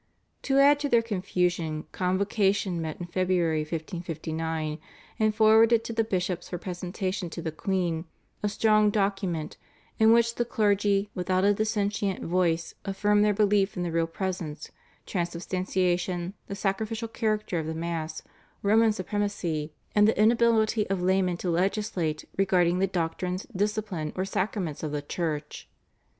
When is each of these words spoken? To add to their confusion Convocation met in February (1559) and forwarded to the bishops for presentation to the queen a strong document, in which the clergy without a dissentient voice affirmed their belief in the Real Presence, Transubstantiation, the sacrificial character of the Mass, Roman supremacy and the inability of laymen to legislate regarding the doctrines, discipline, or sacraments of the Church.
To 0.41 0.57
add 0.57 0.79
to 0.79 0.89
their 0.89 1.03
confusion 1.03 1.85
Convocation 1.91 2.81
met 2.81 2.99
in 2.99 3.05
February 3.05 3.59
(1559) 3.59 4.79
and 5.19 5.35
forwarded 5.35 5.83
to 5.83 5.93
the 5.93 6.03
bishops 6.03 6.49
for 6.49 6.57
presentation 6.57 7.29
to 7.29 7.39
the 7.39 7.51
queen 7.51 8.05
a 8.41 8.49
strong 8.49 8.89
document, 8.89 9.57
in 9.99 10.11
which 10.11 10.33
the 10.33 10.43
clergy 10.43 11.11
without 11.13 11.43
a 11.43 11.53
dissentient 11.53 12.25
voice 12.25 12.73
affirmed 12.83 13.23
their 13.23 13.31
belief 13.35 13.77
in 13.77 13.83
the 13.83 13.91
Real 13.91 14.07
Presence, 14.07 14.71
Transubstantiation, 15.05 16.33
the 16.47 16.55
sacrificial 16.55 17.07
character 17.07 17.59
of 17.59 17.67
the 17.67 17.75
Mass, 17.75 18.23
Roman 18.63 18.93
supremacy 18.93 19.71
and 19.93 20.07
the 20.07 20.19
inability 20.19 20.89
of 20.89 21.03
laymen 21.03 21.37
to 21.37 21.51
legislate 21.51 22.25
regarding 22.37 22.79
the 22.79 22.87
doctrines, 22.87 23.45
discipline, 23.55 24.13
or 24.15 24.25
sacraments 24.25 24.81
of 24.81 24.93
the 24.93 25.03
Church. 25.03 25.69